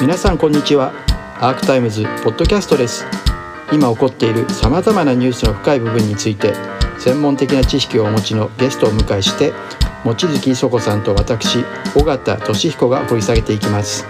[0.00, 0.92] 皆さんこんにちは。
[1.40, 3.06] アークタイムズポッドキャストです。
[3.72, 6.52] 今起こっているさまざまなニュースの深い部分について
[6.98, 9.52] 専門的な知識をお持ちのゲストを迎えして
[10.04, 11.64] 望月磯子さんと私
[11.96, 14.06] 尾形俊彦が掘り下げていきます。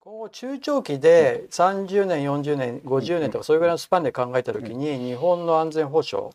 [0.00, 6.30] 今後中長期で30年40年50年とかそういうぐらいのスパンで考えた時に日本の安全保障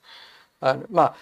[0.60, 1.16] あのまあ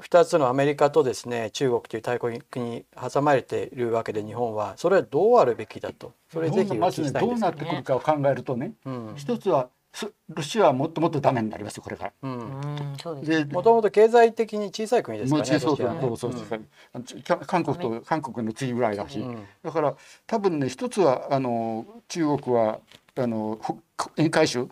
[0.00, 4.74] 2つのアメリカとですね中国という大国に挟まれているわけで日本は。
[4.76, 6.12] それはどうあるべきだと？
[6.32, 9.12] それぜひおまずねどうなってくるかを考えるとね、うん。
[9.16, 12.12] 一つはすロシアはもっともっとダメになりますよこれから。
[12.22, 13.22] うん。
[13.22, 15.50] でもともと経済的に小さい国ですからね。
[15.50, 16.64] もうねそうそうそう
[16.94, 19.46] あのち韓国と韓国の次ぐらいだし、うん。
[19.62, 19.94] だから
[20.26, 22.80] 多分ね一つはあの中国は
[23.16, 23.78] あのほ
[24.16, 24.70] 円回収うん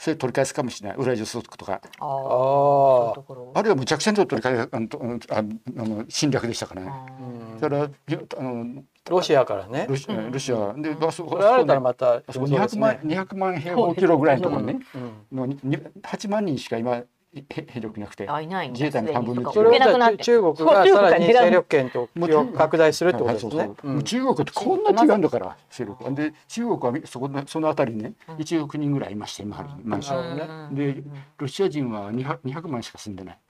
[0.00, 0.98] それ取り返すかもしれない。
[0.98, 3.12] ウラジオストクとかあ
[3.52, 6.92] あるいはむちゃくちゃに取り返すあの侵略でしたからね。
[7.60, 9.86] だからあのロシアからね。
[9.90, 9.94] ロ。
[9.94, 10.72] シロシア。
[10.72, 13.20] で、まあ、そこれ新たらまたあそこそうで200万すね。
[13.20, 14.80] 200万平方キロぐらいのところにね、
[15.32, 15.36] うん。
[15.36, 18.28] のにに8万人しか今へ兵力なくて
[18.72, 19.62] 自衛隊の半分の1すでに。
[19.62, 22.08] それをじゃあ動けなくなって中国がさらに勢力圏と
[22.56, 23.70] 拡大するってことですね。
[24.02, 26.12] 中国ってこんな違うんだから勢力。
[26.14, 30.94] で中国はそこのそのあたりにね1億人ぐらいいまして今マンションなるほどね。
[30.94, 31.02] で
[31.38, 33.34] ロシア人は 200, 200万しか住んでない。
[33.34, 33.49] うん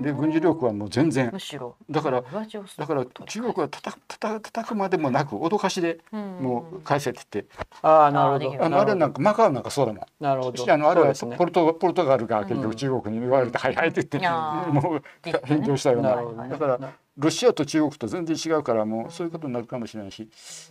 [0.00, 1.28] で軍事力はもう全然。
[1.30, 1.76] むしろ。
[1.90, 7.50] だからだから中国はたたたた叩くまでもなく脅かしでもう返せって言って。
[7.82, 8.64] ああなるほど。
[8.64, 10.06] あのあれなんかマカオなんかそうだもん。
[10.18, 10.72] なるほど。
[10.72, 15.02] あのあれはポルトポルトガルが結局中国に言われて「はいはい」って言ってもう
[15.44, 16.48] 返上したような。
[16.48, 16.78] だから
[17.18, 20.26] ロシアと中国と全然違うからもうそういうことになるかもしれないし。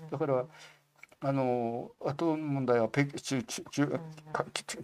[0.09, 0.45] だから
[1.19, 3.99] あのあと問題は北中中中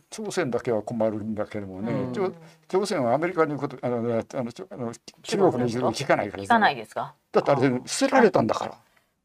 [0.09, 2.31] 朝鮮だけは困るんだけどもね、うん朝
[2.67, 8.77] 朝鮮はアメリカの言うことあのあのあの中国の言うこと聞かないから聞かないですかだってあれ捨てられたんだから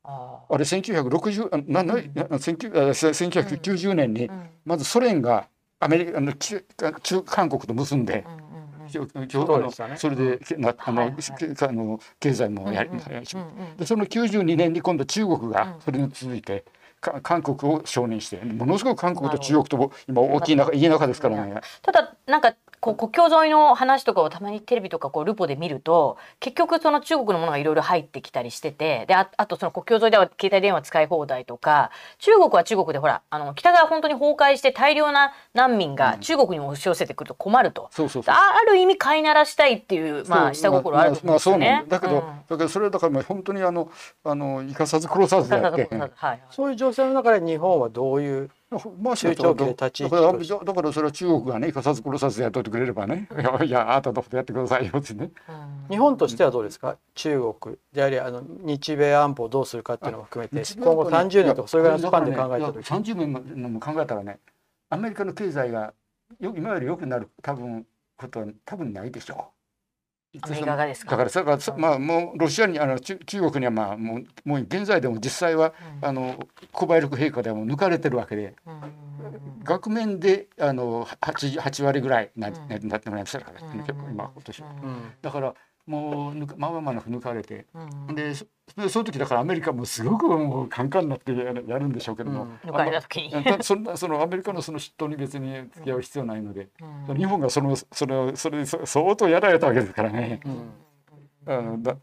[0.04, 4.30] ああれ1960あなな19あ1990年に
[4.66, 5.48] まずソ連が
[5.80, 6.62] アメリカの中
[7.02, 8.48] 中韓国と結んでうん
[8.88, 16.64] それでけなあの、あの経済もやり、うんうんやりうんうんでその92年に今度中国がそれに続いて、
[17.00, 21.60] 韓国を承認してものすごく韓国と中国とも今大きい中家の中ですからね。
[21.82, 38.34] ただなんかこう国境沿いの話とかをたまにテレビとかこうルポで見ると結局その中国のものがいろいろ入ってきたりしててでああとその国境沿いでは携帯電話使い放題とか中国は中国でほらあの北側本当に崩壊して大量な難民が中国に押し寄せてくると困ると、そうそうそう。
[38.34, 41.80] あある意味飼いならしたいっていうまあそう下心あるとまあまあそう思うんですよね。
[41.80, 43.90] なんだだけど、だけどそれだからもう本当にあの
[44.24, 45.64] あの生かさず殺さずって。
[45.96, 48.50] はいはいそういう情勢の中で日本はどういう
[49.00, 50.14] まあ、中長期で立ち位置
[50.66, 53.26] だからそれは中国がね生かさず殺さずやってくれればね。
[53.64, 55.30] いやあなたのことやってくださいよってね。
[55.48, 55.86] うん。
[55.88, 56.98] 日本としてはどうですか？
[57.14, 57.76] 中国。
[57.92, 62.84] でありあの日米安保をどうするかっていうのも含めて今後30年とかそれぐらいのスパンで考えた時。
[62.86, 64.38] 三十年も考えたらね
[64.90, 65.94] アメリカの経済が
[66.38, 67.86] よ今より良くなる多分
[68.18, 69.57] ことは多分ないでしょう。
[70.42, 71.16] アメリカがですか？
[71.16, 75.72] だからそまあもうロシアにあの中中国にはまあもうもう現在でも実際は
[76.02, 76.38] あの
[76.72, 78.74] 購買力陛下でも抜かれてるわけでうん。
[78.74, 78.80] うん
[79.64, 82.88] 額面であの 8, 8割ぐらいな,、うん。
[82.88, 83.78] なってもらいましたから、うん。
[83.80, 84.62] 結構今今年
[85.20, 85.54] だから
[85.88, 87.66] もう抜かまあまあなく抜かれて。
[87.74, 88.44] うんでそ
[88.76, 92.70] でその時だからアメリカもすごくもうカンカンになってやるやるんでしょうけども、うん。
[92.70, 93.32] 抜かれた時に。
[93.62, 96.68] そんなそのアメリカのその嫉妬に別に付き合う必要ないので、
[97.08, 97.16] うん。
[97.16, 100.40] 日本がそのそれをそれ相当やられたわけですからね。
[100.44, 101.54] うん。
[101.54, 101.96] あのだ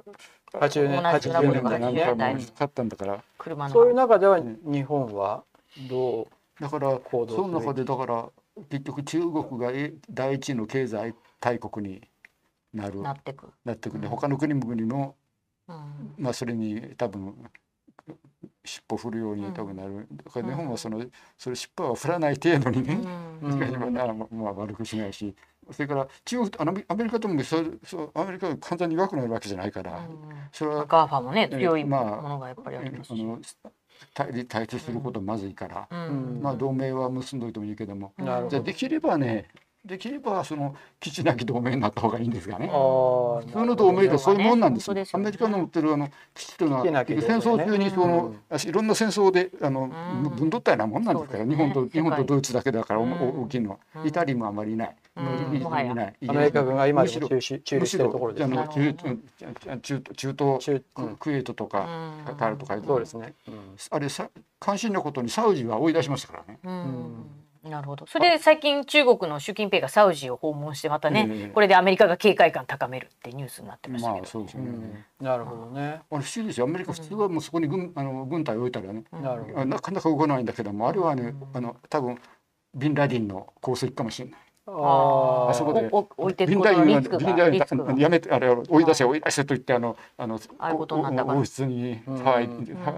[0.53, 3.23] 80年同じような10ことが年で何回も勝ったんだから。
[3.69, 5.43] そういう中では日本は
[5.87, 6.27] ど
[6.59, 8.25] だからその中でだから
[8.69, 12.01] 結局中国がえ第一の経済大国に
[12.75, 13.01] なる。
[13.01, 13.51] なってく。
[13.63, 14.09] なってくる、うん。
[14.09, 15.15] 他の国々も
[15.67, 16.13] うん。
[16.17, 17.33] まあそれに多分
[18.63, 21.03] 尻尾振るように多分なる、だから日本はその
[21.37, 22.95] それ尻尾は振らない程度にね、
[23.91, 25.35] まあまあ悪くしないし
[25.71, 30.07] それから中国とあのアメリカともそうそうアメリカが簡単に弱くなるわけじゃないから、
[30.51, 33.57] それは GAFA もね強いもまあのがやっぱりありますし。
[34.13, 36.41] 対立対立することまずいから、うん。
[36.43, 39.47] まあ同盟は結んどいてもいいけども、じゃあできればね
[39.85, 42.67] できればその基地なき同盟になった方がいいんですがね。
[42.67, 45.05] 普通の同盟でそういうもんなんですね。
[45.13, 46.91] アメリカの持ってるあの基地というのはね。
[47.07, 48.33] 戦争中にその、
[48.65, 50.35] いろんな戦争であのうん。
[50.35, 51.55] 分取ったようなもんなんですから、ね。
[51.55, 54.07] 日本と日本とドイツだけだから、大きいのは、うん。
[54.07, 54.95] イタリアもあまりいない。
[55.15, 55.25] うん
[56.27, 58.57] アメリカ軍が今中止中立してるところですね。
[58.57, 58.93] 中
[59.81, 61.79] 中中東中クうんクウェートとか
[62.19, 62.25] うん。
[62.25, 62.77] カタールとか。
[62.85, 63.75] そうですね、うん。
[63.91, 64.29] あれさ
[64.59, 66.59] 関心のことにサウジは追い出しましたからね。
[67.65, 68.05] うんなるほど。
[68.05, 74.21] それで最近中国の習近平がサウジを訪問してまたね、ええこれでアメリカが警戒感高めるってニュースになってましたけど。
[74.21, 74.69] まあそうですよね。
[74.69, 75.81] うんなるほどね。
[75.81, 79.59] あれ不思議ですよアメリカ普通はもうそこに軍あの軍隊を置いたらね、なるほど。
[79.59, 82.19] あなかなか動かないんだけどもあれはねあの多分
[82.73, 84.39] ビンラディンの功績かもしれない。
[84.67, 92.47] ああそこで置いてるビンことラディンリスクがビンラディリスクやめてあれを追い出せ追い出せと言ってあのあのああいうことになったから王室に騒い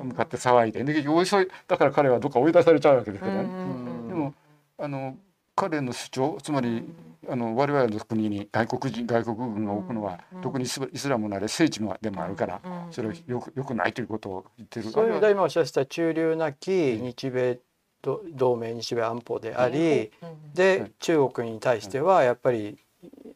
[0.06, 3.42] 向かって騒いでで結局だから彼はどっか追い出されちゃうわけですからね。
[3.42, 4.34] うんでも
[4.78, 5.18] あの
[5.56, 6.84] 彼の主張つまり
[7.28, 14.90] あの我々の国に外国人外国軍が置くのは、特にイスイスラムなれ聖地もでもあるから、うんそれはよくよくないということを言ってる。
[14.92, 17.60] そういう意味で今おっしゃってた中流なき日米
[18.02, 20.54] と同盟日米安保であり、うん。
[20.54, 22.78] で中国に対してはやっぱり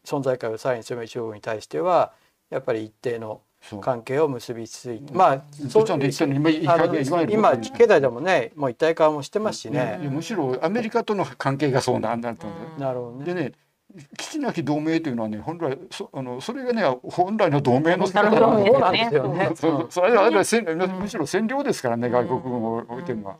[0.04, 2.12] 存在感をさらに強める中国に対しては
[2.50, 3.40] やっぱり一定の
[3.80, 10.08] 関係を結びついてまあそっちの一緒に今今経済でもねもう一体化もしてますしいやね。
[10.08, 12.80] むしろアメリカとの関係がそうなんだと思う。
[12.80, 13.24] なるほどね。
[13.24, 13.52] でね
[14.16, 19.50] 基地なき同盟というのはね本来そあのそれがね本来の同盟のなるほどそうなんですよね。
[19.54, 20.66] そうそれはむしろ
[21.24, 23.36] 占領ですからね外国軍を置いてるのは。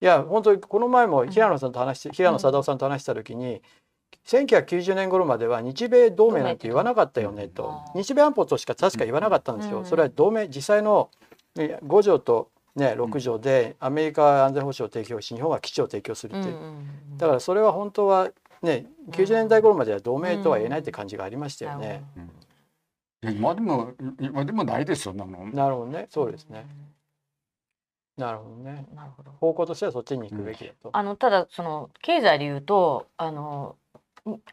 [0.00, 3.62] いや本当にこの前も平野さんと話して平野貞夫さんと話した時に、
[4.26, 9.78] 1990年頃までは日米同盟なんて言わなかったよねとうん日米安保としか確か言わなかったんですよ。
[9.78, 11.10] うんそれは同盟実際の
[11.54, 16.56] ね5条とね6条でアメリカは安全保障を提供し日本は基地を提供するっていう。
[17.16, 18.30] だからそれは本当は
[18.62, 22.02] ね90年代頃までは同盟とは言えないって感じがありましたよね。
[23.22, 25.14] 今でも今でもないですよ。
[25.14, 25.24] な
[25.68, 26.66] るほどねそうですね。
[28.16, 28.86] なるほどね。
[28.94, 29.30] なるほど。
[29.32, 30.90] 方向としてはそっちに行くべきだと。
[30.92, 33.76] あのただその経済で言うとあの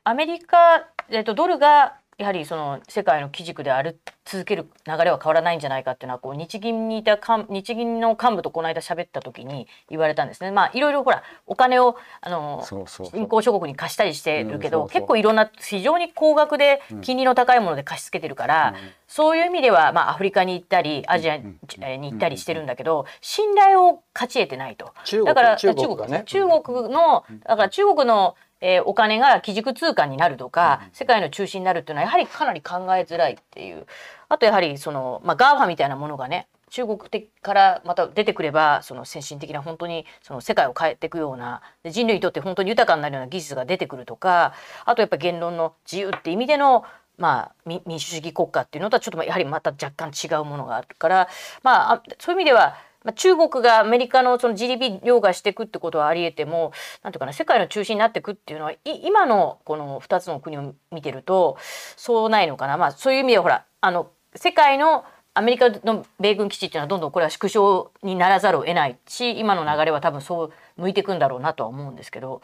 [0.03, 10.51] アメリカえっとドルがやはりその世界の基軸である続ける流れは変わらないんじゃないかっていうのはこう日銀にいた幹日銀の幹部とこの間喋った時に言われたんですね。
[10.51, 18.75] まあいろいろほらお金をあの新興諸国に貸したりしてるけど、結構いろんな非常に高額で金利の高いもので貸し付けてるから、
[19.07, 24.93] そういう意味では、まあ、アフリカに行ったりアジアに行ったりしてるんだけど信頼を勝ち得てないと。
[25.03, 26.23] 中国だから中国。
[26.25, 33.85] 中国のだから中国の、えーお金が基軸通貨になるとか、世界の中心になるっていうのはやはりかなり考えづらいっていう。
[34.29, 44.55] あとやはりその、まあ、 GAFA みたいなものがね中国的からまた出てくればその先進的な本当にその世界を変えていくようなで人類にとって本当に豊かになるような技術が出てくるとか
[44.85, 46.83] あとやっぱ言論の自由って意味での
[47.15, 51.29] まあ、み民主主義国家っていうのとはちょっとやはりまた若干違うものがあるから、
[51.61, 56.71] まあ、あそういう意味ではまあ中国がアメリカのその GDP 凌駕していくってことはありえても
[57.03, 61.57] なんていうかな世界の中心になっていくっていうのはい今のこの2つの国を見てると
[61.95, 65.05] そうないのかな、まあ、そういう意味ではほらあの世界の
[65.35, 72.41] アメリカの米軍基地っていうのはどんどんこれは縮小にならざるを得ないし今の流れは多分そう向いていくんだろうなとは思うんですけど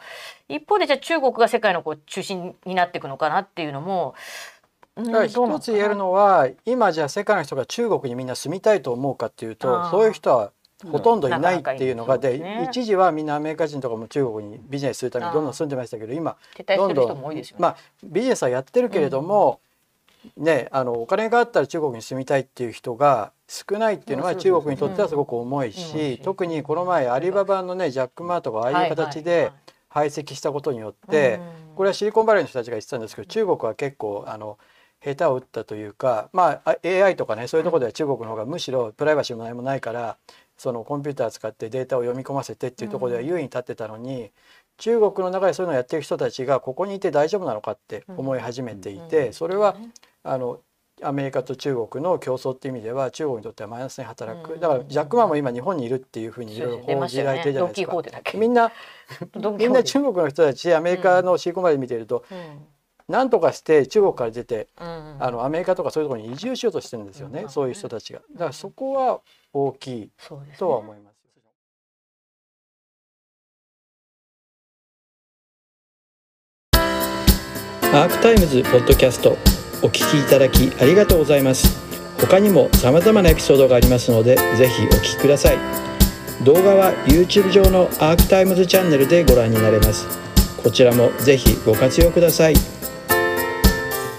[0.48, 4.14] 一方でじゃあ中国が世界のこう中心になっていくのかなっていうのも、
[5.26, 9.90] 一つ言えるのは今じゃあ世界の人が中国にみんな住みたいと思うかっていうあとー。
[9.90, 10.52] そういう人は
[10.90, 16.36] ほとんどいないっていうのがで一時はみんなアメリカ人とかも中国にビジネスするためにどんどん住んでましたけど今
[16.76, 17.22] どんどん。
[17.58, 19.60] まあビジネスはやってるけれども、
[20.36, 25.72] ねあのお金があったら中国に住みたいっていう人が少ないっていうのは中国にとってはすごく重いうん。
[25.72, 29.52] し特にこの前アリババのねジャック・マーとかああいう形で
[29.88, 31.40] 排斥したことによって
[31.74, 34.56] これはシリコンバレーの人たちが言ってたんですけど中国は結構あの
[35.02, 40.16] 下手を打ったというかまああ AI とかねそういうところでは中国の方がむしろプライバシーも何もないから
[40.60, 44.30] そのコンピューター使ってデータを読み込ませてっていうところでは優位に立ってたのに、
[44.76, 49.74] 中国の中でそういうのをやってる人たちがここにいて大丈夫なのかって思い始めていて、それは
[50.22, 50.60] あの
[51.02, 54.60] アメリカと中国の競争っていう意味では中国にとってはマイナスに働く、うん。
[54.60, 57.86] だからジャック・マンも今日本にいるっていうふうにいろいろ報じられてるじゃないですか。
[57.86, 58.70] ドンキーホーテだっけみんな
[59.58, 62.66] みんな中国の人たちアメリカのシリコンバレー見てると、うん
[63.10, 68.20] なんとかして中国から出てうんあのアメリカとかそういうところに移住しようとしてるんですよね、うんそういう人たちが。
[68.32, 69.20] だからそこは
[69.52, 70.10] 大きい
[70.56, 71.10] とは思います。
[77.92, 79.30] アークタイムズポッドキャスト
[79.82, 81.66] お聞きいただきありがとうございます。
[82.20, 85.58] 他にも様々なエピソードがありますのでぜひお聞きください。
[86.44, 90.06] 動画は YouTube 上のアークタイムズチャンネルでご覧になれます。
[90.62, 92.79] こちらもぜひご活用ください。